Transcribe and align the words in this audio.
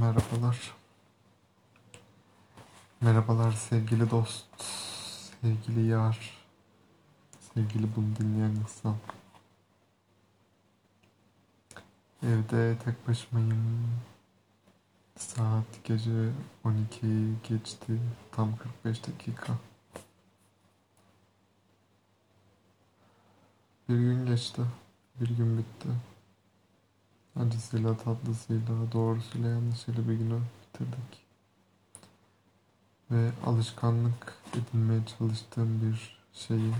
Merhabalar. 0.00 0.74
Merhabalar 3.00 3.52
sevgili 3.52 4.10
dost, 4.10 4.46
sevgili 5.40 5.86
yar, 5.86 6.38
sevgili 7.54 7.96
bunu 7.96 8.16
dinleyen 8.16 8.50
insan. 8.50 8.96
Evde 12.22 12.78
tek 12.84 13.08
başımayım. 13.08 13.88
Saat 15.16 15.84
gece 15.84 16.30
12 16.64 17.06
geçti. 17.48 18.00
Tam 18.32 18.56
45 18.56 19.06
dakika. 19.06 19.52
Bir 23.88 23.98
gün 23.98 24.26
geçti. 24.26 24.62
Bir 25.20 25.36
gün 25.36 25.58
bitti. 25.58 25.88
Acısıyla, 27.36 27.96
tatlısıyla, 27.96 28.92
doğrusuyla, 28.92 29.48
yanlışıyla 29.48 30.08
bir 30.08 30.14
günü 30.14 30.40
bitirdik. 30.62 31.22
Ve 33.10 33.30
alışkanlık 33.46 34.36
edinmeye 34.54 35.00
çalıştığım 35.18 35.82
bir 35.82 36.18
şeyi, 36.32 36.74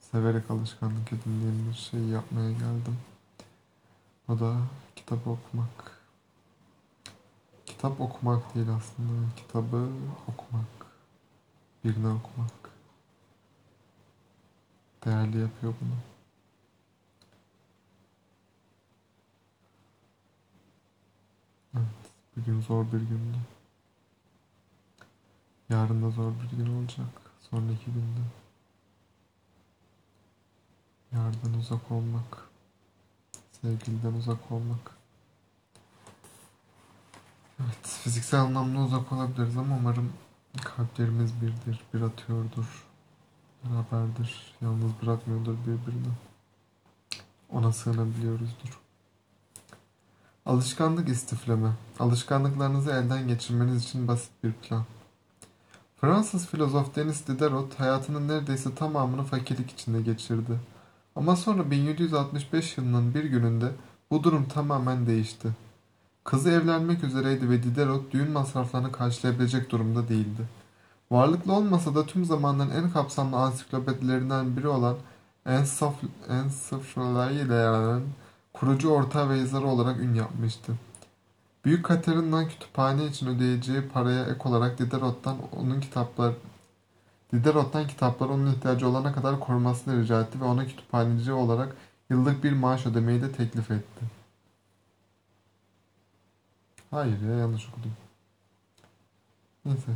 severek 0.00 0.50
alışkanlık 0.50 1.12
edindiğim 1.12 1.68
bir 1.68 1.74
şeyi 1.74 2.08
yapmaya 2.08 2.52
geldim. 2.52 2.98
O 4.28 4.40
da 4.40 4.56
kitap 4.96 5.26
okumak. 5.26 6.00
Kitap 7.66 8.00
okumak 8.00 8.54
değil 8.54 8.68
aslında, 8.68 9.34
kitabı 9.36 9.88
okumak. 10.28 10.86
Birine 11.84 12.08
okumak. 12.08 12.70
Değerli 15.04 15.38
yapıyor 15.40 15.74
bunu. 15.80 15.94
Evet, 21.74 21.86
bugün 22.46 22.60
zor 22.60 22.86
bir 22.86 22.98
gündü. 22.98 23.38
Yarın 25.70 26.02
da 26.02 26.10
zor 26.10 26.32
bir 26.42 26.56
gün 26.56 26.76
olacak. 26.76 27.06
Sonraki 27.50 27.84
günde. 27.84 28.20
Yardan 31.12 31.54
uzak 31.60 31.90
olmak. 31.90 32.48
Sevgiliden 33.50 34.12
uzak 34.12 34.52
olmak. 34.52 34.96
Evet, 37.60 37.86
fiziksel 38.02 38.40
anlamda 38.40 38.78
uzak 38.78 39.12
olabiliriz 39.12 39.56
ama 39.56 39.76
umarım 39.76 40.12
kalplerimiz 40.64 41.42
birdir, 41.42 41.80
bir 41.94 42.00
atıyordur, 42.00 42.86
beraberdir, 43.64 44.54
yalnız 44.60 44.92
bırakmıyordur 45.02 45.58
birbirini. 45.58 46.12
Ona 47.50 47.72
sığınabiliyoruzdur. 47.72 48.83
Alışkanlık 50.46 51.08
istifleme. 51.08 51.68
Alışkanlıklarınızı 51.98 52.90
elden 52.90 53.28
geçirmeniz 53.28 53.84
için 53.84 54.08
basit 54.08 54.30
bir 54.44 54.52
plan. 54.52 54.84
Fransız 56.00 56.46
filozof 56.46 56.96
Denis 56.96 57.26
Diderot 57.26 57.80
hayatının 57.80 58.28
neredeyse 58.28 58.74
tamamını 58.74 59.22
fakirlik 59.22 59.70
içinde 59.70 60.02
geçirdi. 60.02 60.60
Ama 61.16 61.36
sonra 61.36 61.70
1765 61.70 62.78
yılının 62.78 63.14
bir 63.14 63.24
gününde 63.24 63.72
bu 64.10 64.22
durum 64.22 64.48
tamamen 64.48 65.06
değişti. 65.06 65.48
Kızı 66.24 66.50
evlenmek 66.50 67.04
üzereydi 67.04 67.50
ve 67.50 67.62
Diderot 67.62 68.12
düğün 68.12 68.30
masraflarını 68.30 68.92
karşılayabilecek 68.92 69.70
durumda 69.70 70.08
değildi. 70.08 70.48
Varlıklı 71.10 71.52
olmasa 71.52 71.94
da 71.94 72.06
tüm 72.06 72.24
zamanların 72.24 72.70
en 72.70 72.90
kapsamlı 72.90 73.36
ansiklopedilerinden 73.36 74.56
biri 74.56 74.68
olan 74.68 74.96
Encyclopædia'nın 75.46 78.02
kurucu 78.54 78.90
ortağı 78.90 79.28
ve 79.28 79.38
yazarı 79.38 79.66
olarak 79.66 80.00
ün 80.00 80.14
yapmıştı. 80.14 80.72
Büyük 81.64 81.84
Katerina'nın 81.84 82.48
kütüphane 82.48 83.06
için 83.06 83.26
ödeyeceği 83.26 83.88
paraya 83.88 84.24
ek 84.24 84.48
olarak 84.48 84.78
Diderot'tan 84.78 85.36
onun 85.52 85.80
kitaplar 85.80 86.34
Diderot'tan 87.32 87.86
kitapları 87.86 88.30
onun 88.30 88.52
ihtiyacı 88.52 88.88
olana 88.88 89.12
kadar 89.12 89.40
korumasını 89.40 90.02
rica 90.02 90.20
etti 90.20 90.40
ve 90.40 90.44
ona 90.44 90.66
kütüphaneci 90.66 91.32
olarak 91.32 91.76
yıllık 92.10 92.44
bir 92.44 92.52
maaş 92.52 92.86
ödemeyi 92.86 93.22
de 93.22 93.32
teklif 93.32 93.70
etti. 93.70 94.04
Hayır 96.90 97.20
ya 97.20 97.34
yanlış 97.34 97.68
okudum. 97.68 97.92
Neyse. 99.64 99.92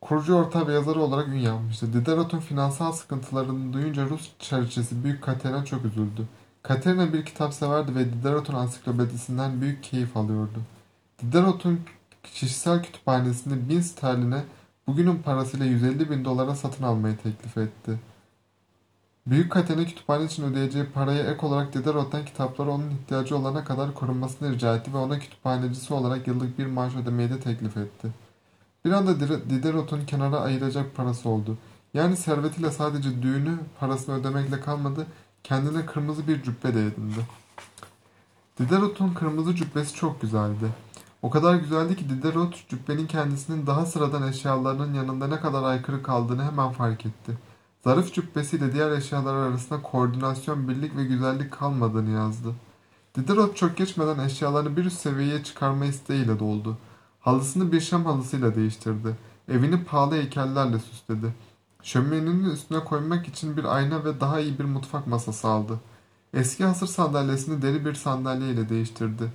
Kurucu 0.00 0.34
ortağı 0.34 0.66
ve 0.66 0.72
yazarı 0.72 1.00
olarak 1.00 1.28
ün 1.28 1.38
yapmıştı. 1.38 1.92
Diderot'un 1.92 2.38
finansal 2.38 2.92
sıkıntılarını 2.92 3.72
duyunca 3.72 4.08
Rus 4.08 4.30
çariçesi 4.38 5.04
Büyük 5.04 5.22
Katerina 5.22 5.64
çok 5.64 5.84
üzüldü. 5.84 6.28
Katerina 6.64 7.12
bir 7.12 7.24
kitap 7.24 7.54
severdi 7.54 7.94
ve 7.94 8.12
Diderot'un 8.12 8.54
ansiklopedisinden 8.54 9.60
büyük 9.60 9.82
keyif 9.82 10.16
alıyordu. 10.16 10.62
Diderot'un 11.22 11.80
kişisel 12.22 12.82
kütüphanesini 12.82 13.68
bin 13.68 13.80
sterline 13.80 14.44
bugünün 14.86 15.16
parasıyla 15.16 15.66
150 15.66 16.10
bin 16.10 16.24
dolara 16.24 16.54
satın 16.54 16.84
almayı 16.84 17.16
teklif 17.16 17.58
etti. 17.58 17.98
Büyük 19.26 19.52
Katerina 19.52 19.84
kütüphane 19.84 20.24
için 20.24 20.44
ödeyeceği 20.44 20.84
paraya 20.84 21.24
ek 21.24 21.46
olarak 21.46 21.74
Diderot'tan 21.74 22.24
kitapları 22.24 22.70
onun 22.70 22.90
ihtiyacı 22.90 23.36
olana 23.36 23.64
kadar 23.64 23.94
korunmasını 23.94 24.54
rica 24.54 24.76
etti 24.76 24.94
ve 24.94 24.98
ona 24.98 25.18
kütüphanecisi 25.18 25.94
olarak 25.94 26.26
yıllık 26.26 26.58
bir 26.58 26.66
maaş 26.66 26.94
ödemeyi 26.96 27.30
de 27.30 27.40
teklif 27.40 27.76
etti. 27.76 28.08
Bir 28.84 28.92
anda 28.92 29.20
Diderot'un 29.50 30.06
kenara 30.06 30.40
ayıracak 30.40 30.96
parası 30.96 31.28
oldu. 31.28 31.58
Yani 31.94 32.16
servetiyle 32.16 32.70
sadece 32.70 33.22
düğünü 33.22 33.58
parasını 33.80 34.14
ödemekle 34.14 34.60
kalmadı, 34.60 35.06
kendine 35.44 35.86
kırmızı 35.86 36.28
bir 36.28 36.42
cübbe 36.42 36.74
de 36.74 36.86
edindi. 36.86 37.20
Diderot'un 38.58 39.14
kırmızı 39.14 39.54
cübbesi 39.54 39.94
çok 39.94 40.20
güzeldi. 40.20 40.68
O 41.22 41.30
kadar 41.30 41.54
güzeldi 41.54 41.96
ki 41.96 42.08
Diderot 42.08 42.68
cübbenin 42.68 43.06
kendisinin 43.06 43.66
daha 43.66 43.86
sıradan 43.86 44.28
eşyalarının 44.28 44.94
yanında 44.94 45.26
ne 45.26 45.40
kadar 45.40 45.62
aykırı 45.62 46.02
kaldığını 46.02 46.44
hemen 46.44 46.70
fark 46.72 47.06
etti. 47.06 47.38
Zarif 47.84 48.14
cübbesiyle 48.14 48.72
diğer 48.72 48.90
eşyalar 48.90 49.34
arasında 49.34 49.82
koordinasyon, 49.82 50.68
birlik 50.68 50.96
ve 50.96 51.04
güzellik 51.04 51.52
kalmadığını 51.52 52.10
yazdı. 52.10 52.54
Diderot 53.16 53.56
çok 53.56 53.76
geçmeden 53.76 54.18
eşyalarını 54.18 54.76
bir 54.76 54.84
üst 54.84 55.00
seviyeye 55.00 55.44
çıkarma 55.44 55.84
isteğiyle 55.84 56.38
doldu. 56.38 56.76
Halısını 57.20 57.72
bir 57.72 57.80
şam 57.80 58.04
halısıyla 58.04 58.54
değiştirdi. 58.54 59.16
Evini 59.48 59.84
pahalı 59.84 60.14
heykellerle 60.14 60.78
süsledi. 60.78 61.34
Şöminenin 61.84 62.50
üstüne 62.50 62.84
koymak 62.84 63.28
için 63.28 63.56
bir 63.56 63.64
ayna 63.64 64.04
ve 64.04 64.20
daha 64.20 64.40
iyi 64.40 64.58
bir 64.58 64.64
mutfak 64.64 65.06
masası 65.06 65.48
aldı. 65.48 65.80
Eski 66.34 66.64
hasır 66.64 66.86
sandalyesini 66.86 67.62
deri 67.62 67.84
bir 67.84 67.94
sandalye 67.94 68.50
ile 68.50 68.68
değiştirdi. 68.68 69.32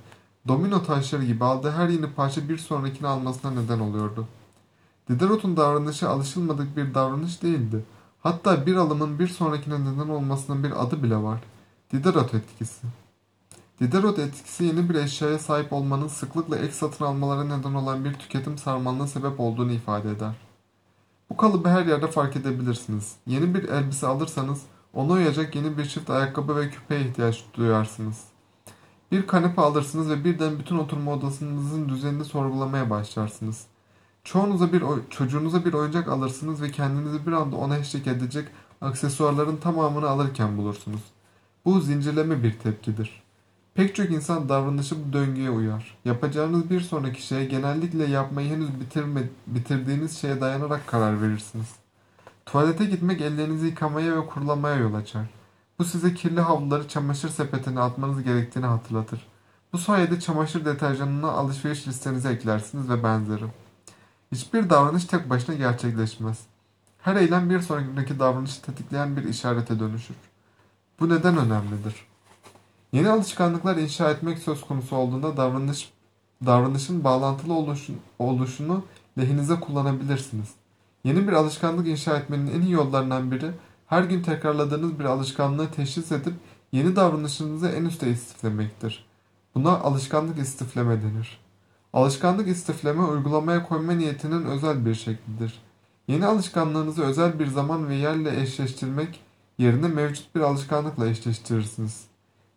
Domino 0.48 0.82
taşları 0.82 1.24
gibi 1.24 1.44
aldığı 1.44 1.70
her 1.70 1.88
yeni 1.88 2.06
parça 2.06 2.48
bir 2.48 2.58
sonrakini 2.58 3.08
almasına 3.08 3.50
neden 3.50 3.80
oluyordu. 3.80 4.26
Diderot'un 5.08 5.56
davranışı 5.56 6.08
alışılmadık 6.08 6.76
bir 6.76 6.94
davranış 6.94 7.42
değildi. 7.42 7.84
Hatta 8.22 8.66
bir 8.66 8.76
alımın 8.76 9.18
bir 9.18 9.28
sonrakine 9.28 9.80
neden 9.80 10.08
olmasının 10.08 10.64
bir 10.64 10.82
adı 10.82 11.02
bile 11.02 11.16
var. 11.16 11.40
Diderot 11.92 12.34
etkisi. 12.34 12.86
Diderot 13.80 14.18
etkisi 14.18 14.64
yeni 14.64 14.88
bir 14.88 14.94
eşyaya 14.94 15.38
sahip 15.38 15.72
olmanın 15.72 16.08
sıklıkla 16.08 16.56
ek 16.56 16.72
satın 16.72 17.04
almalara 17.04 17.44
neden 17.44 17.74
olan 17.74 18.04
bir 18.04 18.14
tüketim 18.14 18.58
sarmalına 18.58 19.06
sebep 19.06 19.40
olduğunu 19.40 19.72
ifade 19.72 20.10
eder. 20.10 20.49
Bu 21.30 21.36
kalıbı 21.36 21.68
her 21.68 21.86
yerde 21.86 22.06
fark 22.06 22.36
edebilirsiniz. 22.36 23.16
Yeni 23.26 23.54
bir 23.54 23.68
elbise 23.68 24.06
alırsanız 24.06 24.62
ona 24.94 25.12
uyacak 25.12 25.54
yeni 25.54 25.78
bir 25.78 25.84
çift 25.84 26.10
ayakkabı 26.10 26.56
ve 26.56 26.70
küpeye 26.70 27.00
ihtiyaç 27.00 27.44
duyarsınız. 27.54 28.24
Bir 29.12 29.26
kanepe 29.26 29.62
alırsınız 29.62 30.10
ve 30.10 30.24
birden 30.24 30.58
bütün 30.58 30.78
oturma 30.78 31.12
odasınızın 31.12 31.88
düzenini 31.88 32.24
sorgulamaya 32.24 32.90
başlarsınız. 32.90 33.66
Çoğunuza 34.24 34.72
bir 34.72 34.84
çocuğunuza 35.10 35.64
bir 35.64 35.72
oyuncak 35.72 36.08
alırsınız 36.08 36.62
ve 36.62 36.70
kendinizi 36.70 37.26
bir 37.26 37.32
anda 37.32 37.56
ona 37.56 37.78
eşlik 37.78 38.06
edecek 38.06 38.48
aksesuarların 38.80 39.56
tamamını 39.56 40.08
alırken 40.08 40.56
bulursunuz. 40.58 41.00
Bu 41.64 41.80
zincirleme 41.80 42.42
bir 42.42 42.58
tepkidir. 42.58 43.19
Pek 43.74 43.94
çok 43.94 44.10
insan 44.10 44.48
davranışı 44.48 44.96
bu 45.04 45.12
döngüye 45.12 45.50
uyar. 45.50 45.96
Yapacağınız 46.04 46.70
bir 46.70 46.80
sonraki 46.80 47.22
şeye 47.22 47.44
genellikle 47.44 48.04
yapmayı 48.04 48.50
henüz 48.50 48.80
bitirme, 48.80 49.22
bitirdiğiniz 49.46 50.18
şeye 50.18 50.40
dayanarak 50.40 50.86
karar 50.86 51.22
verirsiniz. 51.22 51.68
Tuvalete 52.46 52.84
gitmek 52.84 53.20
ellerinizi 53.20 53.66
yıkamaya 53.66 54.16
ve 54.16 54.26
kurulamaya 54.26 54.76
yol 54.76 54.94
açar. 54.94 55.26
Bu 55.78 55.84
size 55.84 56.14
kirli 56.14 56.40
havluları 56.40 56.88
çamaşır 56.88 57.28
sepetine 57.28 57.80
atmanız 57.80 58.22
gerektiğini 58.22 58.66
hatırlatır. 58.66 59.26
Bu 59.72 59.78
sayede 59.78 60.20
çamaşır 60.20 60.64
deterjanını 60.64 61.30
alışveriş 61.30 61.88
listenize 61.88 62.30
eklersiniz 62.30 62.88
ve 62.90 63.02
benzeri. 63.02 63.44
Hiçbir 64.32 64.70
davranış 64.70 65.04
tek 65.04 65.30
başına 65.30 65.54
gerçekleşmez. 65.54 66.38
Her 67.02 67.16
eylem 67.16 67.50
bir 67.50 67.60
sonraki 67.60 68.18
davranışı 68.18 68.62
tetikleyen 68.62 69.16
bir 69.16 69.24
işarete 69.24 69.80
dönüşür. 69.80 70.16
Bu 71.00 71.08
neden 71.08 71.36
önemlidir? 71.36 72.09
Yeni 72.92 73.10
alışkanlıklar 73.10 73.76
inşa 73.76 74.10
etmek 74.10 74.38
söz 74.38 74.60
konusu 74.60 74.96
olduğunda 74.96 75.36
davranış 75.36 75.92
davranışın 76.46 77.04
bağlantılı 77.04 77.54
oluşun, 77.54 77.96
oluşunu 78.18 78.84
lehinize 79.18 79.60
kullanabilirsiniz. 79.60 80.48
Yeni 81.04 81.28
bir 81.28 81.32
alışkanlık 81.32 81.88
inşa 81.88 82.16
etmenin 82.16 82.46
en 82.46 82.62
iyi 82.62 82.72
yollarından 82.72 83.30
biri 83.30 83.50
her 83.86 84.02
gün 84.02 84.22
tekrarladığınız 84.22 84.98
bir 84.98 85.04
alışkanlığı 85.04 85.70
teşhis 85.70 86.12
edip 86.12 86.34
yeni 86.72 86.96
davranışınızı 86.96 87.68
en 87.68 87.84
üste 87.84 88.10
istiflemektir. 88.10 89.06
Buna 89.54 89.78
alışkanlık 89.78 90.38
istifleme 90.38 91.02
denir. 91.02 91.40
Alışkanlık 91.92 92.48
istifleme 92.48 93.02
uygulamaya 93.02 93.68
koyma 93.68 93.92
niyetinin 93.92 94.44
özel 94.44 94.86
bir 94.86 94.94
şeklidir. 94.94 95.62
Yeni 96.08 96.26
alışkanlığınızı 96.26 97.02
özel 97.02 97.38
bir 97.38 97.46
zaman 97.46 97.88
ve 97.88 97.94
yerle 97.94 98.40
eşleştirmek 98.40 99.20
yerine 99.58 99.88
mevcut 99.88 100.34
bir 100.34 100.40
alışkanlıkla 100.40 101.08
eşleştirirsiniz. 101.08 102.09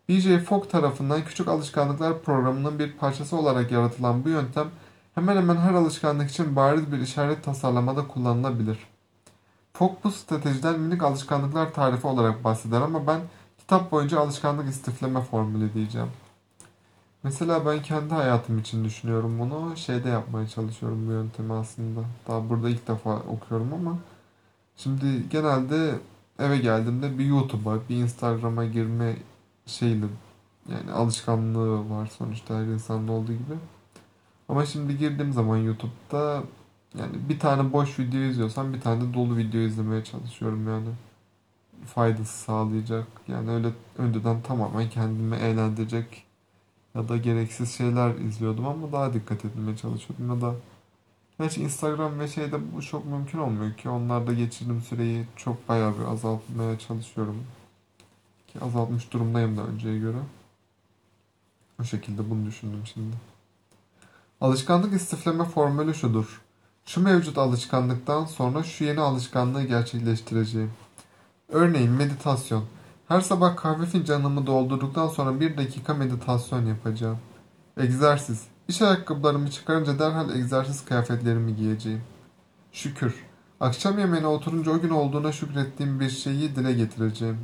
B.J. 0.08 0.38
Fogg 0.38 0.70
tarafından 0.70 1.24
Küçük 1.24 1.48
Alışkanlıklar 1.48 2.22
programının 2.22 2.78
bir 2.78 2.92
parçası 2.92 3.36
olarak 3.36 3.72
yaratılan 3.72 4.24
bu 4.24 4.28
yöntem 4.28 4.70
hemen 5.14 5.36
hemen 5.36 5.56
her 5.56 5.74
alışkanlık 5.74 6.30
için 6.30 6.56
bariz 6.56 6.92
bir 6.92 6.98
işaret 6.98 7.44
tasarlamada 7.44 8.08
kullanılabilir. 8.08 8.78
Fogg 9.72 9.92
bu 10.04 10.10
stratejiden 10.10 10.80
minik 10.80 11.02
alışkanlıklar 11.02 11.72
tarifi 11.72 12.06
olarak 12.06 12.44
bahseder 12.44 12.80
ama 12.80 13.06
ben 13.06 13.20
kitap 13.58 13.92
boyunca 13.92 14.20
alışkanlık 14.20 14.68
istifleme 14.70 15.20
formülü 15.20 15.74
diyeceğim. 15.74 16.10
Mesela 17.22 17.66
ben 17.66 17.82
kendi 17.82 18.14
hayatım 18.14 18.58
için 18.58 18.84
düşünüyorum 18.84 19.38
bunu. 19.38 19.76
Şeyde 19.76 20.08
yapmaya 20.08 20.48
çalışıyorum 20.48 21.06
bu 21.08 21.12
yöntemi 21.12 21.52
aslında. 21.52 22.00
Daha 22.28 22.48
burada 22.48 22.68
ilk 22.68 22.88
defa 22.88 23.16
okuyorum 23.16 23.72
ama 23.74 23.98
şimdi 24.76 25.28
genelde 25.28 25.98
eve 26.38 26.58
geldiğimde 26.58 27.18
bir 27.18 27.24
YouTube'a, 27.24 27.78
bir 27.88 27.96
Instagram'a 27.96 28.64
girme 28.64 29.16
şeyle 29.66 30.06
yani 30.68 30.92
alışkanlığı 30.92 31.90
var 31.90 32.06
sonuçta 32.06 32.54
her 32.54 32.64
insanda 32.64 33.12
olduğu 33.12 33.32
gibi. 33.32 33.54
Ama 34.48 34.66
şimdi 34.66 34.98
girdiğim 34.98 35.32
zaman 35.32 35.56
YouTube'da 35.56 36.42
yani 36.98 37.28
bir 37.28 37.38
tane 37.38 37.72
boş 37.72 37.98
video 37.98 38.20
izliyorsam 38.20 38.74
bir 38.74 38.80
tane 38.80 39.00
de 39.00 39.14
dolu 39.14 39.36
video 39.36 39.60
izlemeye 39.60 40.04
çalışıyorum 40.04 40.68
yani. 40.68 40.88
Faydası 41.86 42.38
sağlayacak. 42.38 43.06
Yani 43.28 43.50
öyle 43.50 43.68
önceden 43.98 44.42
tamamen 44.42 44.90
kendimi 44.90 45.36
eğlendirecek 45.36 46.24
ya 46.94 47.08
da 47.08 47.16
gereksiz 47.16 47.72
şeyler 47.72 48.14
izliyordum 48.14 48.66
ama 48.66 48.92
daha 48.92 49.14
dikkat 49.14 49.44
etmeye 49.44 49.76
çalışıyordum 49.76 50.34
ya 50.34 50.40
da 50.40 50.54
Gerçi 51.40 51.62
Instagram 51.62 52.20
ve 52.20 52.28
şeyde 52.28 52.56
bu 52.76 52.82
çok 52.82 53.06
mümkün 53.06 53.38
olmuyor 53.38 53.74
ki. 53.74 53.88
Onlarda 53.88 54.32
geçirdiğim 54.32 54.80
süreyi 54.80 55.24
çok 55.36 55.68
bayağı 55.68 55.98
bir 55.98 56.04
azaltmaya 56.04 56.78
çalışıyorum. 56.78 57.44
Ki 58.54 58.64
azaltmış 58.64 59.12
durumdayım 59.12 59.56
da 59.56 59.62
önceye 59.62 59.98
göre. 59.98 60.16
O 61.80 61.84
şekilde 61.84 62.30
bunu 62.30 62.46
düşündüm 62.46 62.82
şimdi. 62.94 63.16
Alışkanlık 64.40 64.94
istifleme 64.94 65.44
formülü 65.44 65.94
şudur. 65.94 66.42
Şu 66.84 67.00
mevcut 67.00 67.38
alışkanlıktan 67.38 68.24
sonra 68.24 68.62
şu 68.62 68.84
yeni 68.84 69.00
alışkanlığı 69.00 69.64
gerçekleştireceğim. 69.64 70.72
Örneğin 71.48 71.90
meditasyon. 71.90 72.64
Her 73.08 73.20
sabah 73.20 73.56
kahve 73.56 73.86
fincanımı 73.86 74.46
doldurduktan 74.46 75.08
sonra 75.08 75.40
bir 75.40 75.56
dakika 75.56 75.94
meditasyon 75.94 76.66
yapacağım. 76.66 77.18
Egzersiz. 77.76 78.42
İş 78.68 78.82
ayakkabılarımı 78.82 79.50
çıkarınca 79.50 79.98
derhal 79.98 80.36
egzersiz 80.36 80.84
kıyafetlerimi 80.84 81.56
giyeceğim. 81.56 82.02
Şükür. 82.72 83.14
Akşam 83.60 83.98
yemeğine 83.98 84.26
oturunca 84.26 84.72
o 84.72 84.80
gün 84.80 84.90
olduğuna 84.90 85.32
şükrettiğim 85.32 86.00
bir 86.00 86.10
şeyi 86.10 86.56
dile 86.56 86.72
getireceğim. 86.72 87.38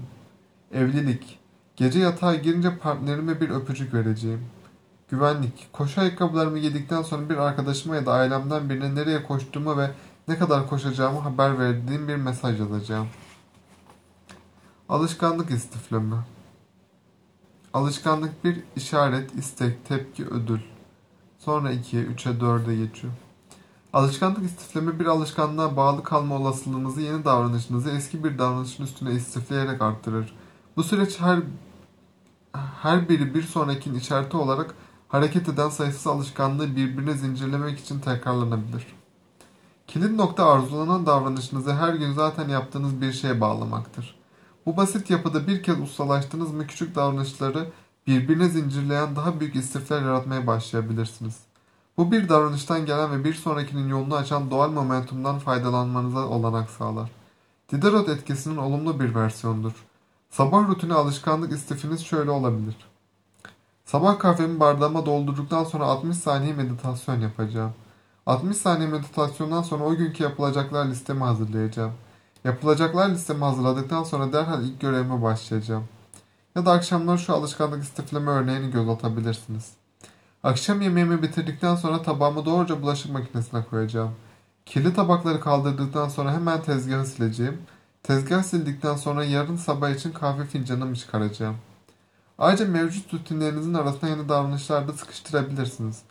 Evlilik. 0.74 1.38
Gece 1.76 1.98
yatağa 1.98 2.34
girince 2.34 2.78
partnerime 2.78 3.40
bir 3.40 3.50
öpücük 3.50 3.94
vereceğim. 3.94 4.46
Güvenlik. 5.10 5.68
Koşu 5.72 6.00
ayakkabılarımı 6.00 6.58
giydikten 6.58 7.02
sonra 7.02 7.28
bir 7.28 7.36
arkadaşıma 7.36 7.96
ya 7.96 8.06
da 8.06 8.12
ailemden 8.12 8.70
birine 8.70 8.94
nereye 8.94 9.22
koştuğumu 9.22 9.78
ve 9.78 9.90
ne 10.28 10.38
kadar 10.38 10.68
koşacağımı 10.68 11.18
haber 11.18 11.58
verdiğim 11.58 12.08
bir 12.08 12.16
mesaj 12.16 12.60
yazacağım. 12.60 13.08
Alışkanlık 14.88 15.50
istifleme. 15.50 16.16
Alışkanlık 17.74 18.44
bir 18.44 18.62
işaret, 18.76 19.34
istek, 19.34 19.84
tepki, 19.84 20.26
ödül. 20.26 20.60
Sonra 21.38 21.72
2'ye, 21.72 22.04
3'e, 22.04 22.40
4'e 22.40 22.76
geçiyor. 22.76 23.12
Alışkanlık 23.92 24.44
istifleme 24.44 25.00
bir 25.00 25.06
alışkanlığa 25.06 25.76
bağlı 25.76 26.02
kalma 26.02 26.36
olasılığınızı 26.36 27.00
yeni 27.00 27.24
davranışınızı 27.24 27.90
eski 27.90 28.24
bir 28.24 28.38
davranışın 28.38 28.84
üstüne 28.84 29.12
istifleyerek 29.12 29.82
arttırır. 29.82 30.34
Bu 30.80 30.84
süreç 30.84 31.20
her 31.20 31.38
her 32.82 33.08
biri 33.08 33.34
bir 33.34 33.42
sonrakinin 33.42 33.98
işareti 33.98 34.36
olarak 34.36 34.74
hareket 35.08 35.48
eden 35.48 35.68
sayısız 35.68 36.06
alışkanlığı 36.06 36.76
birbirine 36.76 37.12
zincirlemek 37.12 37.78
için 37.78 38.00
tekrarlanabilir. 38.00 38.86
Kilit 39.86 40.10
nokta 40.10 40.46
arzulanan 40.46 41.06
davranışınızı 41.06 41.74
her 41.74 41.94
gün 41.94 42.12
zaten 42.12 42.48
yaptığınız 42.48 43.00
bir 43.00 43.12
şeye 43.12 43.40
bağlamaktır. 43.40 44.16
Bu 44.66 44.76
basit 44.76 45.10
yapıda 45.10 45.46
bir 45.46 45.62
kez 45.62 45.80
ustalaştınız 45.80 46.52
mı 46.52 46.66
küçük 46.66 46.94
davranışları 46.94 47.68
birbirine 48.06 48.48
zincirleyen 48.48 49.16
daha 49.16 49.40
büyük 49.40 49.56
istifler 49.56 50.02
yaratmaya 50.02 50.46
başlayabilirsiniz. 50.46 51.36
Bu 51.96 52.12
bir 52.12 52.28
davranıştan 52.28 52.86
gelen 52.86 53.10
ve 53.12 53.24
bir 53.24 53.34
sonrakinin 53.34 53.88
yolunu 53.88 54.16
açan 54.16 54.50
doğal 54.50 54.70
momentumdan 54.70 55.38
faydalanmanıza 55.38 56.26
olanak 56.26 56.70
sağlar. 56.70 57.10
Diderot 57.72 58.08
etkisinin 58.08 58.56
olumlu 58.56 59.00
bir 59.00 59.14
versiyonudur. 59.14 59.89
Sabah 60.30 60.68
rutini 60.68 60.94
alışkanlık 60.94 61.52
istifiniz 61.52 62.04
şöyle 62.04 62.30
olabilir. 62.30 62.76
Sabah 63.84 64.18
kahvemi 64.18 64.60
bardağıma 64.60 65.06
doldurduktan 65.06 65.64
sonra 65.64 65.84
60 65.84 66.16
saniye 66.16 66.52
meditasyon 66.52 67.20
yapacağım. 67.20 67.72
60 68.26 68.56
saniye 68.56 68.88
meditasyondan 68.88 69.62
sonra 69.62 69.84
o 69.84 69.96
günkü 69.96 70.22
yapılacaklar 70.22 70.86
listemi 70.86 71.24
hazırlayacağım. 71.24 71.92
Yapılacaklar 72.44 73.08
listemi 73.08 73.44
hazırladıktan 73.44 74.04
sonra 74.04 74.32
derhal 74.32 74.64
ilk 74.64 74.80
görevime 74.80 75.22
başlayacağım. 75.22 75.84
Ya 76.56 76.66
da 76.66 76.72
akşamları 76.72 77.18
şu 77.18 77.34
alışkanlık 77.34 77.82
istifleme 77.82 78.30
örneğini 78.30 78.70
göz 78.70 78.88
atabilirsiniz. 78.88 79.70
Akşam 80.42 80.80
yemeğimi 80.80 81.22
bitirdikten 81.22 81.76
sonra 81.76 82.02
tabağımı 82.02 82.44
doğruca 82.44 82.82
bulaşık 82.82 83.12
makinesine 83.12 83.64
koyacağım. 83.64 84.10
Kirli 84.66 84.94
tabakları 84.94 85.40
kaldırdıktan 85.40 86.08
sonra 86.08 86.32
hemen 86.32 86.62
tezgahı 86.62 87.06
sileceğim. 87.06 87.58
Tezgah 88.02 88.42
sildikten 88.42 88.96
sonra 88.96 89.24
yarın 89.24 89.56
sabah 89.56 89.90
için 89.90 90.12
kahve 90.12 90.44
fincanımı 90.46 90.96
çıkaracağım. 90.96 91.56
Ayrıca 92.38 92.68
mevcut 92.68 93.14
rutinlerinizin 93.14 93.74
arasına 93.74 94.10
yeni 94.10 94.28
davranışlar 94.28 94.88
da 94.88 94.92
sıkıştırabilirsiniz. 94.92 96.02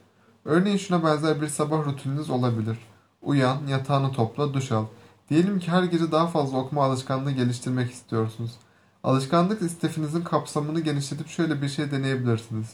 Örneğin 0.45 0.77
şuna 0.77 1.03
benzer 1.03 1.41
bir 1.41 1.47
sabah 1.47 1.86
rutininiz 1.86 2.30
olabilir. 2.30 2.77
Uyan, 3.21 3.68
yatağını 3.68 4.12
topla, 4.12 4.53
duş 4.53 4.71
al. 4.71 4.86
Diyelim 5.30 5.59
ki 5.59 5.71
her 5.71 5.83
gece 5.83 6.12
daha 6.12 6.27
fazla 6.27 6.57
okuma 6.57 6.83
alışkanlığı 6.83 7.31
geliştirmek 7.31 7.91
istiyorsunuz. 7.91 8.51
Alışkanlık 9.03 9.62
istefinizin 9.62 10.21
kapsamını 10.21 10.80
genişletip 10.80 11.27
şöyle 11.27 11.62
bir 11.62 11.69
şey 11.69 11.91
deneyebilirsiniz. 11.91 12.68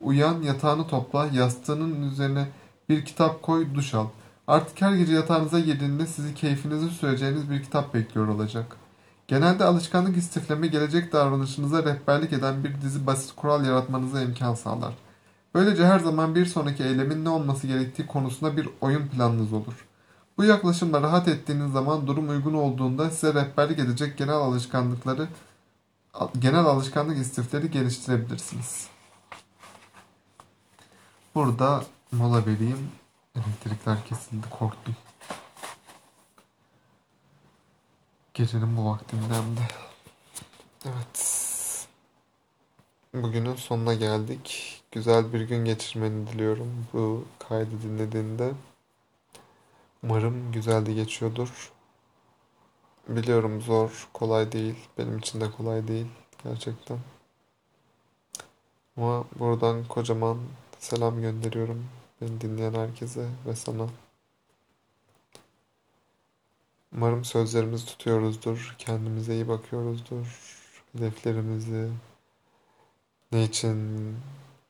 Uyan, 0.00 0.42
yatağını 0.42 0.86
topla, 0.86 1.26
yastığının 1.26 2.10
üzerine 2.10 2.48
bir 2.88 3.04
kitap 3.04 3.42
koy, 3.42 3.74
duş 3.74 3.94
al. 3.94 4.06
Artık 4.48 4.82
her 4.82 4.92
gece 4.92 5.12
yatağınıza 5.12 5.60
girdiğinde 5.60 6.06
sizi 6.06 6.34
keyfinizi 6.34 6.90
süreceğiniz 6.90 7.50
bir 7.50 7.62
kitap 7.62 7.94
bekliyor 7.94 8.28
olacak. 8.28 8.76
Genelde 9.26 9.64
alışkanlık 9.64 10.16
istifleme 10.16 10.66
gelecek 10.66 11.12
davranışınıza 11.12 11.84
rehberlik 11.84 12.32
eden 12.32 12.64
bir 12.64 12.80
dizi 12.80 13.06
basit 13.06 13.36
kural 13.36 13.64
yaratmanıza 13.64 14.22
imkan 14.22 14.54
sağlar. 14.54 14.94
Böylece 15.54 15.86
her 15.86 15.98
zaman 15.98 16.34
bir 16.34 16.46
sonraki 16.46 16.84
eylemin 16.84 17.24
ne 17.24 17.28
olması 17.28 17.66
gerektiği 17.66 18.06
konusunda 18.06 18.56
bir 18.56 18.68
oyun 18.80 19.08
planınız 19.08 19.52
olur. 19.52 19.86
Bu 20.38 20.44
yaklaşımla 20.44 21.02
rahat 21.02 21.28
ettiğiniz 21.28 21.72
zaman 21.72 22.06
durum 22.06 22.28
uygun 22.28 22.54
olduğunda 22.54 23.10
size 23.10 23.34
rehberlik 23.34 23.78
edecek 23.78 24.18
genel 24.18 24.34
alışkanlıkları 24.34 25.28
genel 26.38 26.64
alışkanlık 26.64 27.18
istifleri 27.18 27.70
geliştirebilirsiniz. 27.70 28.86
Burada 31.34 31.84
mola 32.12 32.46
vereyim. 32.46 32.88
Elektrikler 33.38 34.04
kesildi 34.04 34.50
korktum. 34.50 34.96
Gecenin 38.34 38.76
bu 38.76 38.90
vaktinden 38.90 39.56
de. 39.56 39.60
Evet. 40.84 41.88
Bugünün 43.14 43.54
sonuna 43.54 43.94
geldik. 43.94 44.74
Güzel 44.92 45.32
bir 45.32 45.40
gün 45.40 45.64
geçirmeni 45.64 46.26
diliyorum 46.26 46.86
bu 46.92 47.24
kaydı 47.38 47.82
dinlediğinde. 47.82 48.52
Umarım 50.02 50.52
güzel 50.52 50.86
de 50.86 50.92
geçiyordur. 50.92 51.72
Biliyorum 53.08 53.62
zor, 53.62 54.08
kolay 54.12 54.52
değil. 54.52 54.88
Benim 54.98 55.18
için 55.18 55.40
de 55.40 55.50
kolay 55.50 55.88
değil 55.88 56.06
gerçekten. 56.44 56.98
Ama 58.96 59.24
buradan 59.38 59.84
kocaman 59.84 60.38
selam 60.78 61.20
gönderiyorum 61.20 61.88
beni 62.20 62.40
dinleyen 62.40 62.74
herkese 62.74 63.28
ve 63.46 63.56
sana. 63.56 63.86
Umarım 66.92 67.24
sözlerimizi 67.24 67.86
tutuyoruzdur, 67.86 68.74
kendimize 68.78 69.34
iyi 69.34 69.48
bakıyoruzdur, 69.48 70.26
hedeflerimizi, 70.92 71.90
ne 73.32 73.44
için 73.44 74.16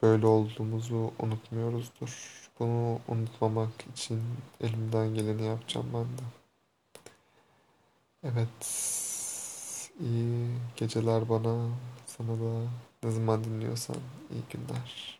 böyle 0.02 0.26
olduğumuzu 0.26 1.12
unutmuyoruzdur. 1.18 2.38
Bunu 2.58 3.00
unutmamak 3.08 3.70
için 3.92 4.22
elimden 4.60 5.14
geleni 5.14 5.44
yapacağım 5.44 5.86
ben 5.94 6.04
de. 6.04 6.22
Evet, 8.24 8.66
iyi 10.00 10.48
geceler 10.76 11.28
bana, 11.28 11.68
sana 12.06 12.28
da 12.28 12.68
ne 13.02 13.10
zaman 13.10 13.44
dinliyorsan 13.44 13.96
iyi 14.32 14.42
günler. 14.50 15.17